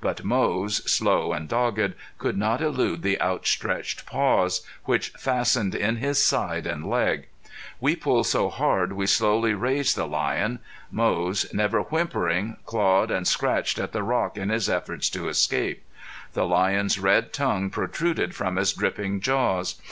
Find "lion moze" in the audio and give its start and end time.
10.08-11.46